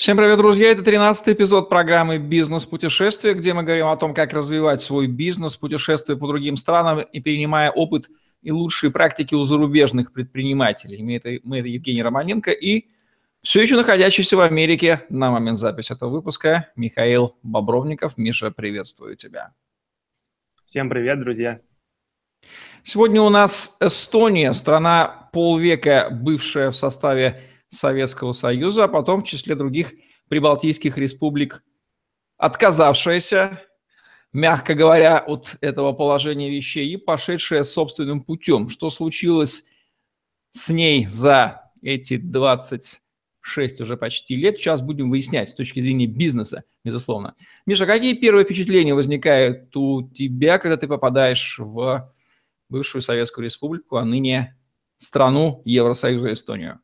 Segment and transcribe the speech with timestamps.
[0.00, 0.70] Всем привет, друзья!
[0.70, 6.16] Это 13 эпизод программы «Бизнес-путешествие», где мы говорим о том, как развивать свой бизнес, путешествуя
[6.16, 8.08] по другим странам и перенимая опыт
[8.40, 11.02] и лучшие практики у зарубежных предпринимателей.
[11.02, 12.86] Мы это, мы это Евгений Романенко и
[13.42, 18.16] все еще находящийся в Америке на момент записи этого выпуска Михаил Бобровников.
[18.16, 19.52] Миша, приветствую тебя.
[20.64, 21.60] Всем привет, друзья!
[22.84, 29.54] Сегодня у нас Эстония, страна полвека бывшая в составе Советского Союза, а потом в числе
[29.54, 29.92] других
[30.28, 31.62] прибалтийских республик
[32.36, 33.62] отказавшаяся,
[34.32, 38.68] мягко говоря, от этого положения вещей и пошедшая собственным путем.
[38.68, 39.64] Что случилось
[40.50, 46.64] с ней за эти 26 уже почти лет, сейчас будем выяснять с точки зрения бизнеса,
[46.84, 47.34] безусловно.
[47.66, 52.12] Миша, какие первые впечатления возникают у тебя, когда ты попадаешь в
[52.68, 54.56] бывшую Советскую Республику, а ныне
[54.96, 56.80] страну Евросоюза Эстонию?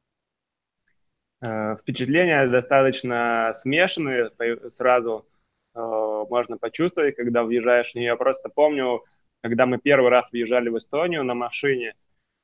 [1.46, 4.30] Э, впечатления достаточно смешанные,
[4.68, 5.26] сразу
[5.74, 8.06] э, можно почувствовать, когда въезжаешь в нее.
[8.06, 9.04] Я просто помню,
[9.42, 11.94] когда мы первый раз въезжали в Эстонию на машине,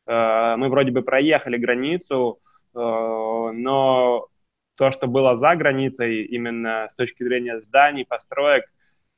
[0.07, 2.39] э, мы вроде бы проехали границу,
[2.75, 4.29] но
[4.77, 8.65] то, что было за границей, именно с точки зрения зданий, построек,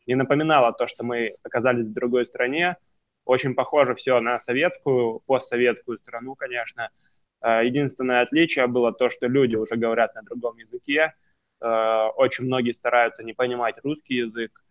[0.09, 2.77] не напоминало то, что мы оказались в другой стране.
[3.25, 6.89] Очень похоже все на советскую, постсоветскую страну, конечно–
[7.47, 11.15] единственное отличие было то, что люди уже говорят на другом языке.
[11.61, 14.63] Э, очень многие стараются не понимать русский язык.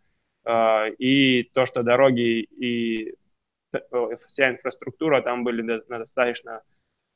[0.46, 3.16] Э, и то, что дороги и
[4.28, 6.62] вся инфраструктура там были на достаточно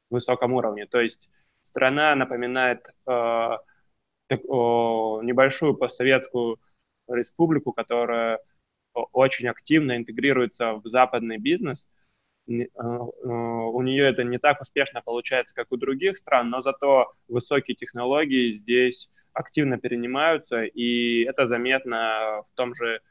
[0.09, 0.85] высоком уровне.
[0.87, 1.29] То есть
[1.61, 2.89] страна напоминает
[4.29, 6.59] небольшую постсоветскую
[7.07, 8.39] республику, которая
[8.93, 11.96] очень активно интегрируется в западный бизнес– Э,
[12.47, 18.57] у нее это не так успешно получается, как у других стран, но зато высокие технологии
[18.57, 23.01] здесь активно перенимаются, и это заметно в том же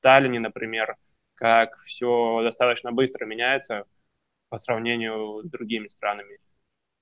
[0.00, 0.96] Таллине, например,
[1.34, 3.84] как все достаточно быстро меняется
[4.50, 6.38] по сравнению с другими странами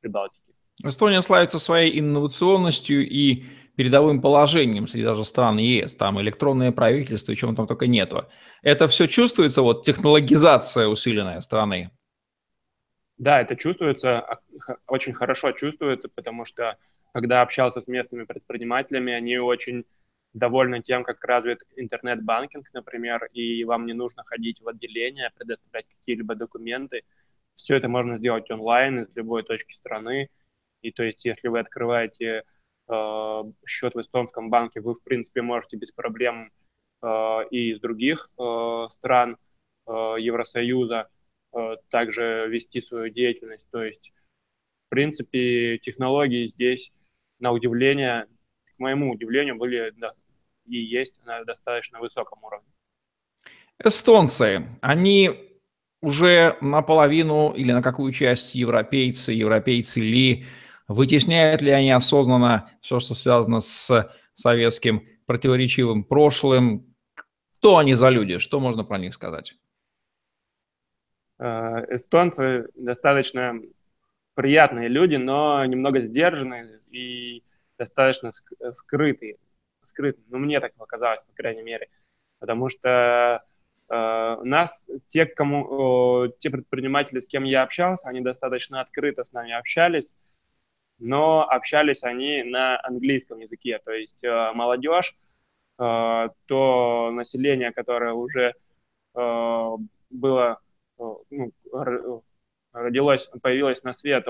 [0.01, 0.55] Прибалтики.
[0.83, 3.45] Эстония славится своей инновационностью и
[3.77, 8.25] передовым положением среди даже стран ЕС, там электронное правительство чего там только нету.
[8.63, 11.91] Это все чувствуется, вот технологизация усиленная страны?
[13.19, 14.41] Да, это чувствуется, а,
[14.87, 16.77] очень хорошо чувствуется, потому что
[17.13, 19.85] когда общался с местными предпринимателями, они очень
[20.33, 26.35] довольны тем, как развит интернет-банкинг, например, и вам не нужно ходить в отделение, предоставлять какие-либо
[26.35, 27.03] документы.
[27.55, 30.31] Все это можно сделать онлайн из любой точки страны.
[30.81, 32.45] И то есть, если вы открываете
[33.67, 36.51] счет в эстонском банке, вы, в принципе, можете без проблем
[37.03, 37.07] э,
[37.51, 39.37] и из других э, стран
[39.85, 41.09] Евросоюза
[41.91, 43.69] также вести свою деятельность.
[43.73, 44.13] То есть,
[44.87, 46.93] в принципе, технологии здесь,
[47.41, 48.27] на удивление,
[48.77, 49.93] к моему удивлению, были
[50.67, 52.69] и есть на достаточно высоком уровне.
[53.85, 55.53] Эстонцы, они
[56.01, 60.45] уже наполовину или на какую часть европейцы, европейцы ли,
[60.93, 66.95] Вытесняют ли они осознанно все, что связано с советским противоречивым прошлым?
[67.15, 68.39] Кто они за люди?
[68.39, 69.55] Что можно про них сказать?
[71.39, 73.61] Э, эстонцы достаточно
[74.35, 77.43] приятные люди, но немного сдержанные и
[77.79, 78.31] достаточно
[78.71, 79.37] скрытые.
[79.85, 80.25] скрытые.
[80.29, 81.89] Ну, мне так показалось, по крайней мере.
[82.39, 83.43] Потому что
[83.89, 89.53] э, нас, те, кому, те предприниматели, с кем я общался, они достаточно открыто с нами
[89.53, 90.19] общались,
[91.03, 95.17] но общались они на английском языке, то есть э, молодежь,
[95.79, 98.55] э, то население, которое уже
[99.15, 99.71] э,
[100.11, 100.61] было,
[100.99, 102.23] ну,
[102.73, 104.27] родилось, появилось на свет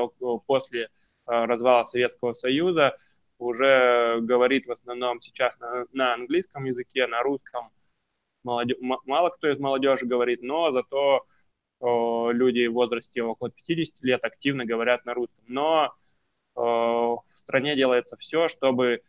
[0.46, 0.88] после
[1.26, 2.96] развала Советского Союза,
[3.38, 7.70] уже говорит в основном сейчас на, на английском языке, на русском.
[8.44, 11.26] Молодежь, мало кто из молодежи говорит, но зато
[11.80, 15.44] э, люди в возрасте около 50 лет активно говорят на русском.
[15.46, 15.94] Но
[16.54, 19.02] в стране делается все, чтобы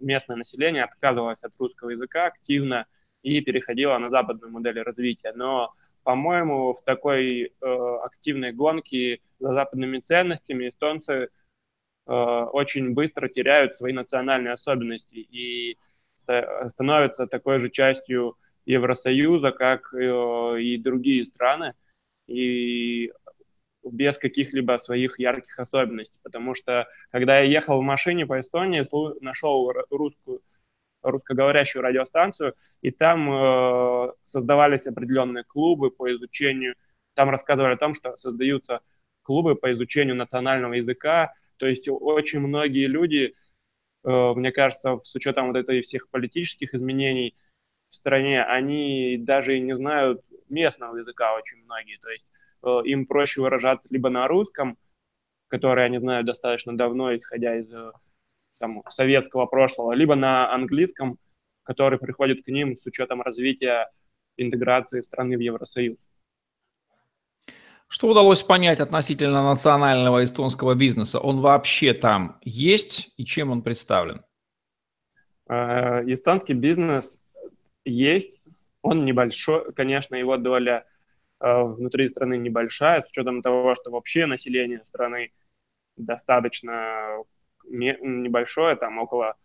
[0.00, 2.86] местное население отказывалось от русского языка активно
[3.22, 5.32] и переходило на западную модель развития.
[5.34, 11.28] Но, по-моему, в такой э, активной гонке за западными ценностями эстонцы
[12.06, 15.78] э, очень быстро теряют свои национальные особенности и
[16.16, 18.36] становятся такой же частью
[18.66, 21.74] Евросоюза, как э, и другие страны.
[22.26, 23.12] И
[23.82, 28.84] без каких-либо своих ярких особенностей, потому что когда я ехал в машине по Эстонии,
[29.22, 30.42] нашел русскую
[31.02, 36.74] русскоговорящую радиостанцию, и там э, создавались определенные клубы по изучению,
[37.14, 38.80] там рассказывали о том, что создаются
[39.22, 43.34] клубы по изучению национального языка, то есть очень многие люди
[44.04, 47.34] э, мне кажется, с учетом вот этой всех политических изменений
[47.88, 51.98] в стране, они даже и не знают местного языка очень многие.
[51.98, 52.26] То есть
[52.62, 54.76] им проще выражаться либо на русском,
[55.48, 57.70] который они знают достаточно давно, исходя из
[58.58, 61.18] там, советского прошлого, либо на английском,
[61.62, 63.90] который приходит к ним с учетом развития
[64.36, 65.98] интеграции страны в Евросоюз.
[67.88, 71.18] Что удалось понять относительно национального эстонского бизнеса?
[71.18, 74.22] Он вообще там есть и чем он представлен?
[75.48, 77.20] Э, эстонский бизнес
[77.84, 78.40] есть,
[78.82, 80.89] он небольшой, конечно, его доля э,
[81.40, 85.32] внутри страны небольшая, с учетом того, что вообще население страны
[85.96, 87.24] достаточно
[87.64, 89.36] небольшое, там около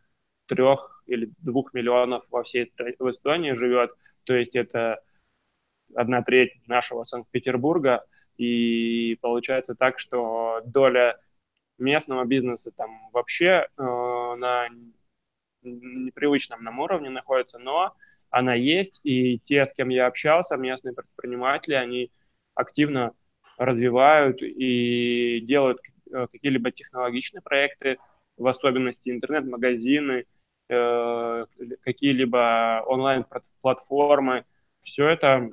[0.48, 3.92] трех или двух миллионов во всей в Эстонии живет,
[4.24, 5.02] то есть это
[5.96, 8.06] одна треть нашего Санкт-Петербурга,
[8.38, 11.20] и получается так, что доля
[11.78, 14.68] местного бизнеса там вообще э, на
[15.62, 17.96] непривычном нам уровне находится, но
[18.30, 22.12] она есть, и те, с кем я общался, местные предприниматели, они
[22.54, 23.14] активно
[23.58, 25.80] развивают и делают
[26.12, 27.98] э, какие-либо технологичные проекты,
[28.38, 30.26] в особенности интернет-магазины,
[30.70, 31.46] э,
[31.82, 34.46] какие-либо онлайн-платформы.
[34.84, 35.50] Все это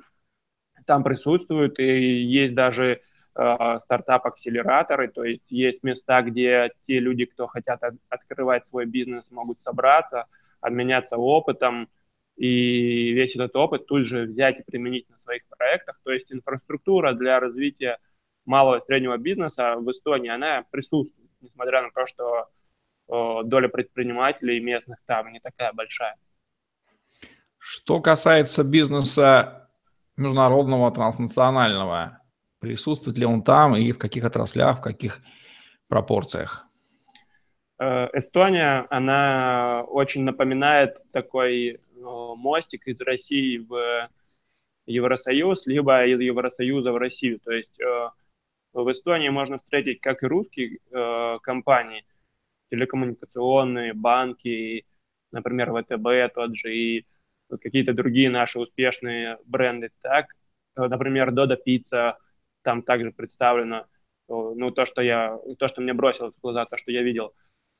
[0.85, 3.01] там присутствуют, и есть даже
[3.35, 9.31] э, стартап-акселераторы, то есть есть места, где те люди, кто хотят от, открывать свой бизнес,
[9.31, 10.25] могут собраться,
[10.61, 11.89] обменяться опытом,
[12.35, 15.99] и весь этот опыт тут же взять и применить на своих проектах.
[16.03, 17.99] То есть инфраструктура для развития
[18.45, 22.47] малого и среднего бизнеса в Эстонии, она присутствует, несмотря на то, что
[23.07, 26.15] э, доля предпринимателей местных там не такая большая.
[27.57, 29.69] Что касается бизнеса
[30.17, 32.19] международного, транснационального?
[32.59, 35.19] Присутствует ли он там и в каких отраслях, в каких
[35.87, 36.65] пропорциях?
[37.79, 44.09] Э, Эстония, она очень напоминает такой мостик из России в
[44.85, 47.39] Евросоюз, либо из Евросоюза в Россию.
[47.39, 48.09] То есть э,
[48.73, 50.79] в Эстонии можно встретить как и русские
[51.41, 52.05] компании,
[52.69, 54.85] телекоммуникационные, банки,
[55.31, 57.05] например, ВТБ тот же, и
[57.61, 59.91] какие-то другие наши успешные бренды.
[60.01, 60.35] Так,
[60.75, 62.17] э, например, Дода Пицца
[62.61, 63.85] там также представлено,
[64.27, 67.33] ну, то, что я, то, что мне бросилось в глаза, то, что я видел.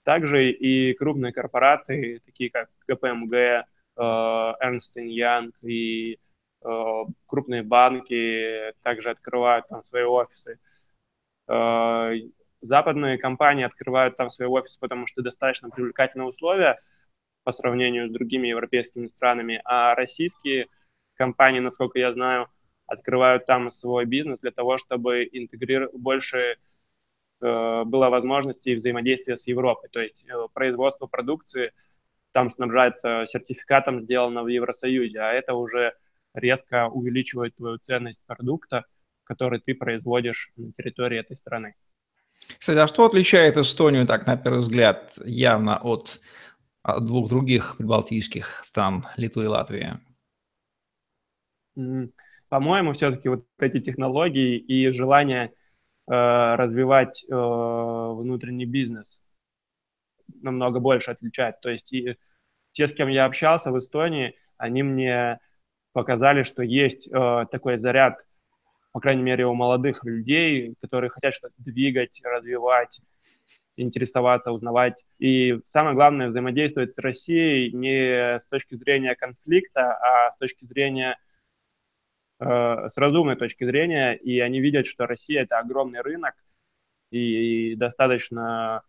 [0.03, 6.19] Также и крупные корпорации, такие как КПМГ, э, Ernst Young и
[6.63, 10.59] э, крупные банки также открывают там свои офисы.
[12.61, 16.75] Западные компании открывают там свои офисы, потому что достаточно привлекательные условия,
[17.43, 20.67] по сравнению с другими европейскими странами, а российские
[21.15, 22.47] компании, насколько я знаю,
[22.87, 26.57] открывают там свой бизнес для того, чтобы интегрировать больше
[27.41, 29.89] э, было возможностей взаимодействия с Европой.
[29.89, 31.71] То есть э, производство продукции
[32.33, 35.93] там снабжается сертификатом, сделано в Евросоюзе, а это уже
[36.33, 38.85] резко увеличивает твою ценность продукта,
[39.23, 41.75] который ты производишь на территории этой страны.
[42.59, 46.19] Кстати, а что отличает Эстонию, так на первый взгляд, явно от
[46.99, 49.93] двух других прибалтийских стран, Литвы и Латвии?
[52.49, 55.51] По-моему, все-таки вот эти технологии и желание э,
[56.55, 59.22] развивать э, внутренний бизнес
[60.41, 61.59] намного больше отличает.
[61.61, 62.17] То есть и
[62.71, 65.39] те, с кем я общался в Эстонии, они мне
[65.93, 68.27] показали, что есть э, такой заряд,
[68.91, 72.99] по крайней мере, у молодых людей, которые хотят что-то двигать, развивать,
[73.75, 75.05] интересоваться, узнавать.
[75.19, 81.17] И самое главное, взаимодействовать с Россией не с точки зрения конфликта, а с точки зрения,
[82.39, 84.13] э, с разумной точки зрения.
[84.13, 86.35] И они видят, что Россия– это огромный рынок
[87.11, 88.83] и достаточно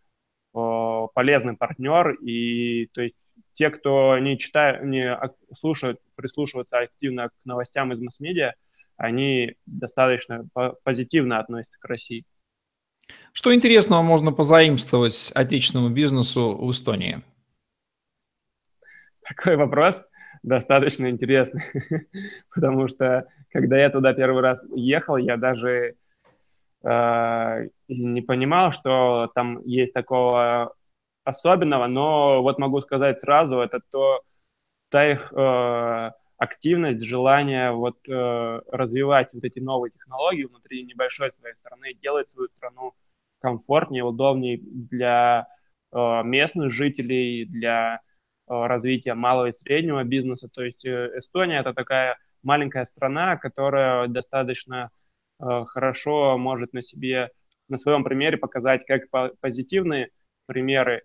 [1.13, 2.13] полезный партнер.
[2.21, 3.15] И то есть
[3.53, 5.17] те, кто не читают, не
[5.53, 8.53] слушают, прислушиваются активно к новостям из масс-медиа,
[8.97, 10.47] они достаточно
[10.83, 12.25] позитивно относятся к России.
[13.33, 17.21] Что интересного можно позаимствовать отечественному бизнесу в Эстонии?
[19.21, 20.07] Такой вопрос
[20.43, 21.63] достаточно интересный,
[22.53, 25.95] потому что когда я туда первый раз ехал, я даже
[26.85, 30.73] э, не понимал, что там есть такого
[31.23, 34.21] особенного, но вот могу сказать сразу, это то,
[34.89, 41.55] та их э, активность, желание вот э, развивать вот эти новые технологии внутри небольшой своей
[41.55, 42.93] страны, делать свою страну
[43.39, 45.47] комфортнее, удобнее для
[45.91, 47.99] э, местных жителей, для э,
[48.47, 50.49] развития малого и среднего бизнеса.
[50.49, 55.04] То есть э, Эстония это такая маленькая страна, которая достаточно э,
[55.39, 57.29] хорошо может на себе,
[57.67, 60.09] на своем примере показать как по позитивные
[60.45, 61.03] примеры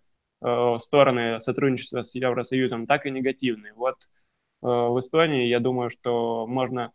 [0.78, 3.75] стороны сотрудничества с Евросоюзом, так и негативные.
[3.75, 3.96] Вот
[4.62, 6.92] в Эстонии, я думаю, что можно...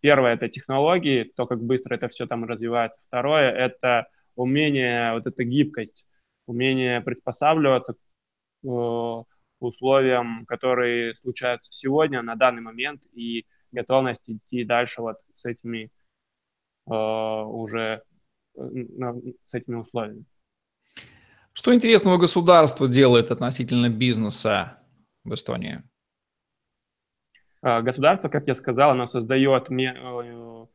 [0.00, 3.00] Первое– это технологии, то, как быстро это все там развивается.
[3.06, 4.06] Второе– это
[4.36, 6.06] умение, вот эта гибкость,
[6.46, 7.94] умение приспосабливаться
[8.62, 9.24] к
[9.60, 15.88] условиям, которые случаются сегодня, на данный момент, и готовность идти дальше вот с этими э,
[16.88, 18.02] уже
[19.44, 20.24] с этими условиями.
[21.58, 24.78] Что интересного государство делает относительно бизнеса
[25.24, 25.82] в Эстонии?
[27.62, 30.66] А, государство, как я сказал, оно создает э,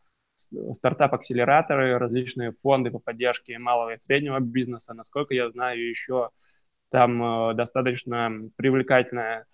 [0.73, 4.93] стартап-акселераторы, различные фонды по поддержке малого и среднего бизнеса.
[4.93, 6.31] Насколько я знаю, еще
[6.89, 9.45] там э, достаточно привлекательная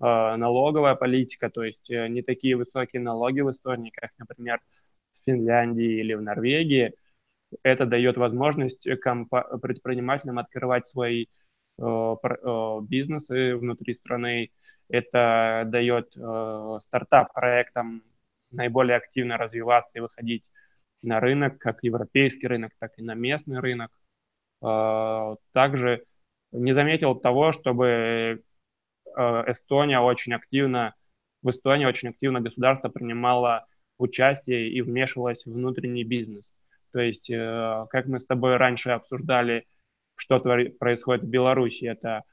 [0.00, 0.04] э,
[0.36, 4.60] налоговая политика, то есть не такие высокие налоги в Эстонии, как, например,
[5.28, 6.94] Финляндии или в Норвегии–
[7.62, 11.26] это дает возможность предпринимателям открывать свои
[11.78, 14.50] э, э, бизнесы внутри страны.
[14.88, 18.02] Это дает э, стартап-проектам
[18.50, 20.44] наиболее активно развиваться и выходить
[21.02, 23.90] на рынок, как европейский рынок, так и на местный рынок.
[25.52, 26.04] Также
[26.50, 28.42] не заметил того, чтобы
[29.14, 30.94] Эстония очень активно,
[31.42, 33.66] в Эстонии очень активно государство принимало
[33.98, 36.54] участие и вмешивалось в внутренний бизнес.
[36.92, 39.66] То есть, э, как мы с тобой раньше обсуждали,
[40.16, 42.24] что происходит в Беларуси, это,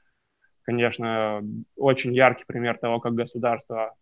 [0.62, 1.42] конечно,
[1.76, 3.94] очень яркий пример того, как государство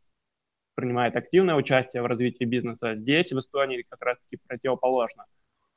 [0.75, 2.95] принимает активное участие в развитии бизнеса.
[2.95, 5.25] Здесь, в Эстонии, как раз-таки противоположно.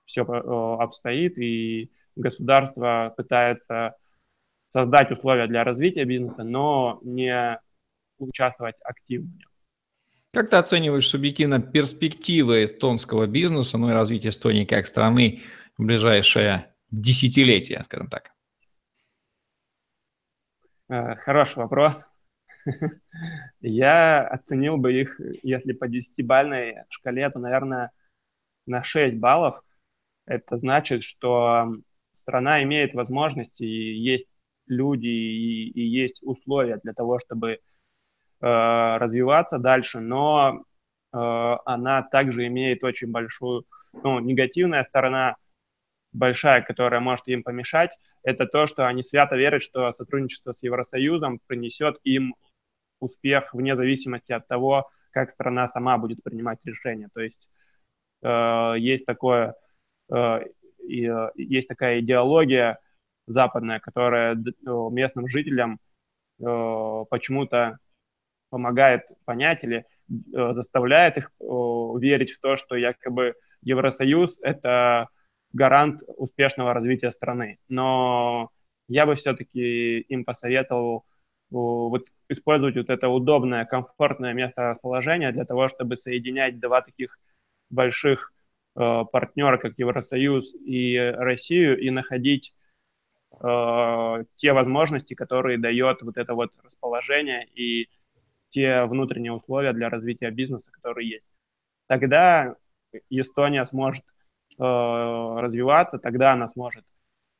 [0.06, 3.96] Все э, обстоит, и государство пытается
[4.68, 7.60] создать условия для развития бизнеса, но не
[8.18, 9.57] участвовать активно в нем.
[10.34, 15.42] Как ты оцениваешь субъективно перспективы эстонского бизнеса, ну и развитие Эстонии как страны
[15.78, 18.34] в ближайшее десятилетие, скажем так?
[20.90, 22.10] Э, хороший вопрос.
[23.62, 27.92] Я оценил бы их, если по десятибальной шкале, то, наверное,
[28.66, 29.62] на 6 баллов.
[30.26, 31.74] Это значит, что
[32.12, 34.28] страна имеет возможности, есть
[34.68, 37.60] люди и, есть условия для того, чтобы
[38.40, 40.64] развиваться дальше, но
[41.12, 45.38] э, она также имеет очень большую, ну, негативная сторона,
[46.14, 51.40] большая, которая может им помешать, это то, что они свято верят, что сотрудничество с Евросоюзом
[51.48, 52.36] принесет им
[53.00, 57.10] успех вне зависимости от того, как страна сама будет принимать решения.
[57.14, 57.50] То есть
[58.22, 59.56] э, есть такое,
[60.12, 62.80] э, э, есть такая идеология
[63.28, 65.80] западная, которая местным жителям
[66.40, 67.80] э, почему-то
[68.50, 71.44] помогает понять или э, заставляет их э,
[72.00, 75.10] верить в то, что якобы Евросоюз– это
[75.54, 77.60] гарант успешного развития страны.
[77.68, 78.50] Но
[78.88, 81.06] я бы все-таки им посоветовал
[81.50, 87.18] вот использовать вот это удобное, комфортное место расположения для того, чтобы соединять два таких
[87.70, 88.34] больших
[88.76, 92.54] э, партнера, как Евросоюз и Россию, и находить
[93.42, 97.88] э, те возможности, которые дает вот это вот расположение и
[98.50, 101.26] те внутренние условия для развития бизнеса, которые есть.
[101.88, 102.56] Тогда
[103.10, 104.04] Эстония сможет
[104.58, 106.86] э, развиваться, тогда она сможет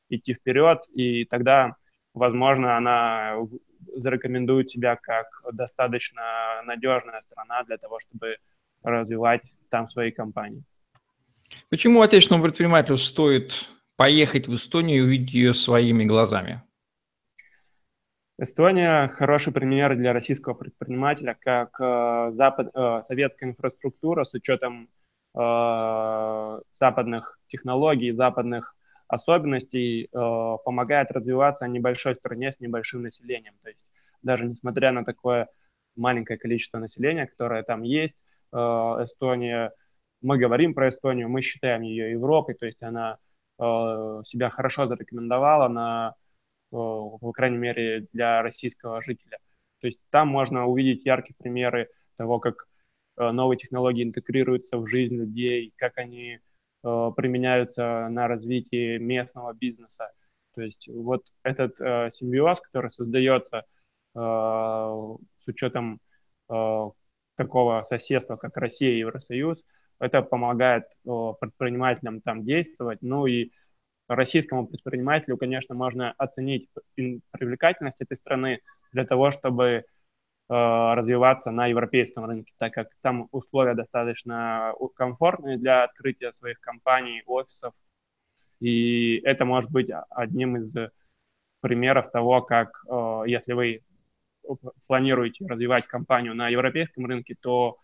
[0.08, 1.76] идти вперед, и тогда,
[2.14, 3.36] возможно, она
[3.94, 6.22] зарекомендует себя как достаточно
[6.64, 8.36] надежная страна для того, чтобы
[8.82, 10.62] развивать там свои компании.
[11.70, 16.62] Почему отечественному предпринимателю стоит поехать в Эстонию и увидеть ее своими глазами?
[18.40, 24.88] Эстония хороший пример для российского предпринимателя, как э, запад, э, советская инфраструктура с учетом
[25.34, 28.76] э, западных технологий, западных
[29.08, 30.08] особенностей э,
[30.64, 33.54] помогает развиваться небольшой стране с небольшим населением.
[33.64, 33.90] То есть
[34.22, 35.48] даже несмотря на такое
[35.96, 38.16] маленькое количество населения, которое там есть,
[38.52, 39.72] э, Эстония,
[40.22, 43.18] мы говорим про Эстонию, мы считаем ее Европой, то есть она
[43.58, 46.14] э, себя хорошо зарекомендовала на
[46.70, 49.38] по крайней мере, для российского жителя.
[49.80, 52.66] То есть там можно увидеть яркие примеры того, как
[53.16, 60.10] э, новые технологии интегрируются в жизнь людей, как они э, применяются на развитие местного бизнеса.
[60.54, 61.76] То есть вот этот
[62.12, 63.64] симбиоз, который создается
[64.14, 66.00] с учетом
[66.48, 69.64] такого соседства, как Россия и Евросоюз,
[70.00, 73.52] это помогает предпринимателям там действовать, ну и
[74.08, 78.60] российскому предпринимателю, конечно, можно оценить привлекательность этой страны
[78.92, 79.82] для того, чтобы э,
[80.48, 87.74] развиваться на европейском рынке, так как там условия достаточно комфортные для открытия своих компаний, офисов,
[88.60, 90.74] и это может быть одним из
[91.60, 92.82] примеров того, как
[93.26, 93.82] если вы
[94.86, 97.78] планируете развивать компанию на европейском рынке, то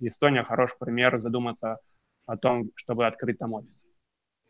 [0.00, 1.78] Эстония хороший пример задуматься
[2.26, 3.84] о том, чтобы открыть там офис.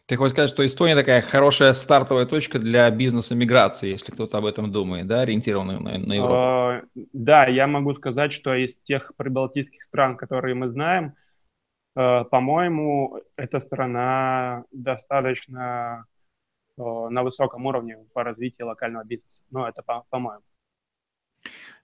[0.09, 4.47] Ты хочешь сказать, что Эстония такая хорошая стартовая точка для бизнеса миграции, если кто-то об
[4.47, 6.35] этом думает, да, ориентированный на, на Европу?
[6.35, 11.13] Uh, да, я могу сказать, что из тех прибалтийских стран, которые мы знаем,
[11.95, 16.07] uh, по-моему, эта страна достаточно
[16.81, 19.43] uh, на высоком уровне по развитию локального бизнеса.
[19.51, 20.43] Ну, это по- по-моему.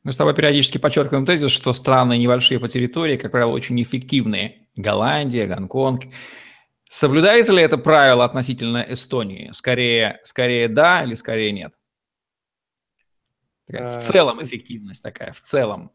[0.03, 4.67] Мы с тобой периодически подчеркиваем тезис, что страны небольшие по территории, как правило, очень эффективные.
[4.77, 6.05] Голландия, Гонконг.
[6.89, 9.51] Соблюдается ли это правило относительно Эстонии?
[9.53, 11.75] Скорее, скорее да или скорее нет?
[13.67, 15.91] Такая, в э, целом эффективность такая, в целом.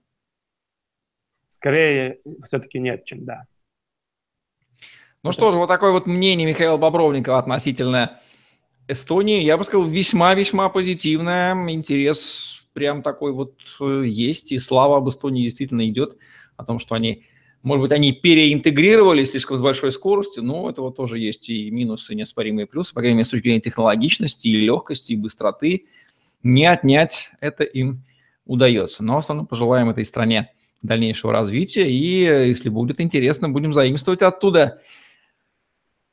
[1.47, 3.45] Скорее все-таки нет, чем да.
[5.23, 5.33] Ну это...
[5.33, 8.19] что же, вот такое вот мнение Михаила Бобровникова относительно
[8.87, 11.53] Эстонии, я бы сказал, весьма-весьма позитивное.
[11.71, 16.17] Интерес прям такой вот э, есть, и слава об Эстонии действительно идет
[16.57, 17.25] о том, что они,
[17.61, 22.15] может быть, они переинтегрировали слишком с большой скоростью, но этого тоже есть и минусы, и
[22.15, 25.85] неоспоримые плюсы, по крайней мере, с точки зрения технологичности, и легкости, и быстроты.
[26.41, 28.03] Не отнять это им
[28.45, 29.03] удается.
[29.03, 34.21] Но в основном пожелаем этой стране дальнейшего развития, и э, если будет интересно, будем заимствовать
[34.21, 34.81] оттуда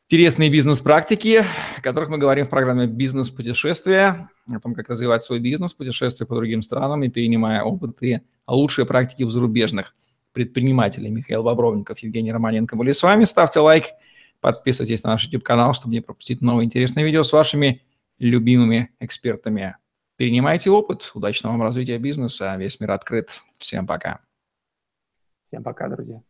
[0.08, 1.44] интересные бизнес-практики,
[1.76, 6.34] о которых мы говорим в программе «Бизнес-путешествия», о том, как развивать свой бизнес, путешествуя по
[6.34, 9.94] другим странам и перенимая опыт и лучшие практики в зарубежных
[10.36, 11.08] предпринимателей.
[11.08, 13.24] Михаил Бобровников, Евгений Романенко были с вами.
[13.24, 13.84] Ставьте лайк,
[14.40, 17.82] подписывайтесь на наш YouTube-канал, чтобы не пропустить новые интересные видео с вашими
[18.18, 19.78] любимыми экспертами.
[20.16, 23.30] Перенимайте опыт, удачного вам развития бизнеса, весь мир открыт.
[23.56, 24.20] Всем пока.
[25.42, 26.20] Всем пока, друзья.